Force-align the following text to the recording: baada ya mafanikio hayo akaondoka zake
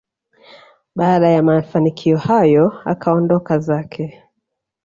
baada 0.95 1.29
ya 1.29 1.43
mafanikio 1.43 2.17
hayo 2.17 2.81
akaondoka 2.85 3.59
zake 3.59 4.23